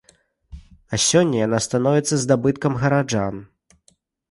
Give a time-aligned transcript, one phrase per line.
[0.93, 3.35] А сёння яна становіцца здабыткам гараджан.